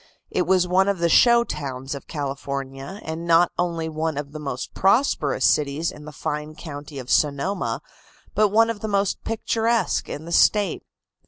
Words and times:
It 0.31 0.47
was 0.47 0.67
one 0.67 0.87
of 0.87 0.97
the 0.97 1.09
show 1.09 1.43
towns 1.43 1.93
of 1.93 2.07
California, 2.07 2.99
and 3.03 3.27
not 3.27 3.51
only 3.59 3.87
one 3.87 4.17
of 4.17 4.31
the 4.31 4.39
most 4.39 4.73
prosperous 4.73 5.45
cities 5.45 5.91
in 5.91 6.05
the 6.05 6.11
fine 6.11 6.55
county 6.55 6.97
of 6.97 7.07
Sonoma, 7.11 7.83
but 8.33 8.47
one 8.47 8.71
of 8.71 8.79
the 8.79 8.87
most 8.87 9.23
picturesque 9.23 10.09
in 10.09 10.25
the 10.25 10.31
State. 10.31 10.81